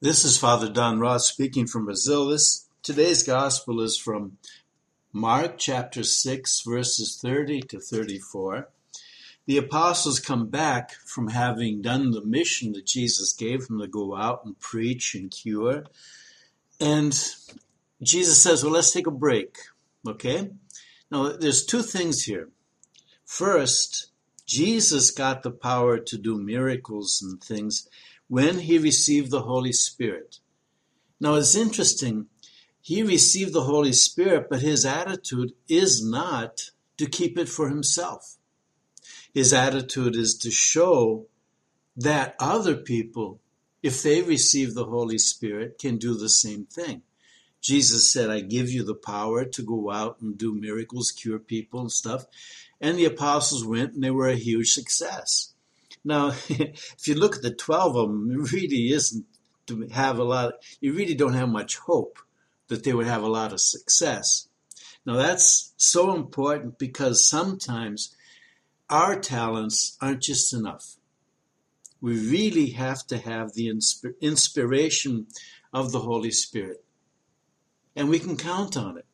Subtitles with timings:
[0.00, 2.28] This is Father Don Ross speaking from Brazil.
[2.28, 4.38] This today's gospel is from
[5.12, 8.68] Mark chapter 6 verses 30 to 34.
[9.46, 14.14] The apostles come back from having done the mission that Jesus gave them to go
[14.14, 15.86] out and preach and cure.
[16.78, 17.12] And
[18.00, 19.56] Jesus says, "Well, let's take a break."
[20.06, 20.52] Okay?
[21.10, 22.50] Now, there's two things here.
[23.24, 24.12] First,
[24.46, 27.88] Jesus got the power to do miracles and things
[28.28, 30.38] when he received the Holy Spirit.
[31.20, 32.26] Now it's interesting,
[32.80, 38.36] he received the Holy Spirit, but his attitude is not to keep it for himself.
[39.34, 41.26] His attitude is to show
[41.96, 43.40] that other people,
[43.82, 47.02] if they receive the Holy Spirit, can do the same thing.
[47.60, 51.80] Jesus said, I give you the power to go out and do miracles, cure people
[51.80, 52.26] and stuff.
[52.80, 55.52] And the apostles went and they were a huge success.
[56.04, 59.26] Now, if you look at the 12 of them, it really isn't
[59.66, 62.18] to have a lot, you really don't have much hope
[62.68, 64.48] that they would have a lot of success.
[65.04, 68.14] Now, that's so important because sometimes
[68.90, 70.96] our talents aren't just enough.
[72.00, 73.68] We really have to have the
[74.20, 75.26] inspiration
[75.72, 76.84] of the Holy Spirit.
[77.96, 79.06] And we can count on it.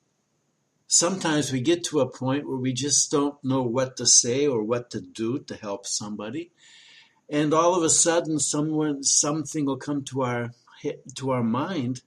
[0.86, 4.62] Sometimes we get to a point where we just don't know what to say or
[4.62, 6.50] what to do to help somebody.
[7.28, 10.50] And all of a sudden someone something will come to our
[11.16, 12.02] to our mind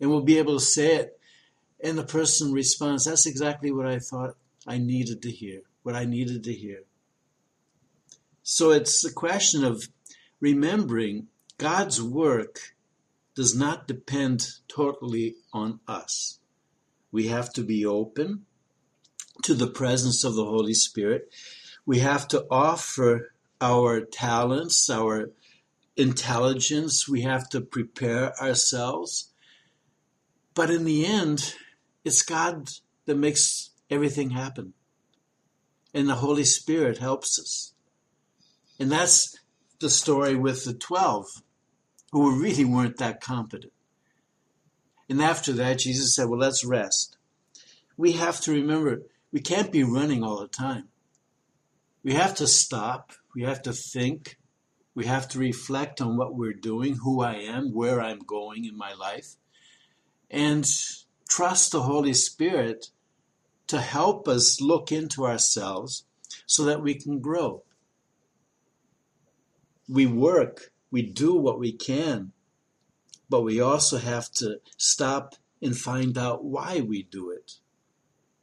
[0.00, 1.18] and we'll be able to say it.
[1.82, 6.04] And the person responds that's exactly what i thought i needed to hear what i
[6.04, 6.82] needed to hear.
[8.42, 9.88] So it's a question of
[10.40, 12.74] remembering god's work
[13.34, 16.38] does not depend totally on us
[17.12, 18.46] we have to be open
[19.42, 21.30] to the presence of the holy spirit
[21.86, 25.30] we have to offer our talents, our
[25.96, 27.08] intelligence.
[27.08, 29.32] We have to prepare ourselves.
[30.54, 31.56] But in the end,
[32.04, 32.68] it's God
[33.06, 34.74] that makes everything happen.
[35.92, 37.72] And the Holy Spirit helps us.
[38.78, 39.36] And that's
[39.80, 41.42] the story with the 12
[42.12, 43.72] who really weren't that competent.
[45.10, 47.18] And after that, Jesus said, Well, let's rest.
[47.98, 50.88] We have to remember we can't be running all the time.
[52.02, 54.38] We have to stop we have to think.
[54.94, 58.76] We have to reflect on what we're doing, who I am, where I'm going in
[58.76, 59.36] my life,
[60.30, 60.66] and
[61.28, 62.86] trust the Holy Spirit
[63.68, 66.04] to help us look into ourselves
[66.46, 67.62] so that we can grow.
[69.88, 72.32] We work, we do what we can,
[73.30, 77.52] but we also have to stop and find out why we do it.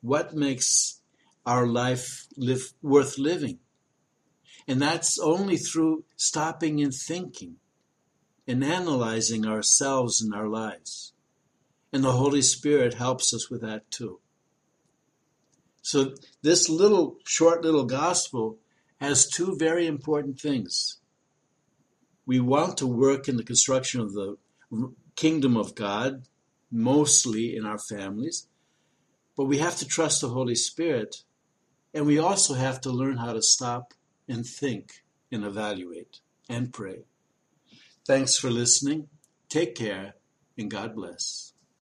[0.01, 1.01] What makes
[1.45, 3.59] our life live, worth living?
[4.65, 7.57] And that's only through stopping and thinking
[8.47, 11.13] and analyzing ourselves and our lives.
[11.91, 14.19] And the Holy Spirit helps us with that too.
[15.81, 18.57] So this little, short little gospel
[18.99, 20.97] has two very important things.
[22.25, 24.37] We want to work in the construction of the
[25.15, 26.27] kingdom of God,
[26.71, 28.47] mostly in our families,
[29.35, 31.23] but we have to trust the Holy Spirit,
[31.93, 33.93] and we also have to learn how to stop
[34.27, 36.19] and think and evaluate
[36.49, 37.05] and pray.
[38.05, 39.09] Thanks for listening.
[39.49, 40.15] Take care
[40.57, 41.53] and God bless.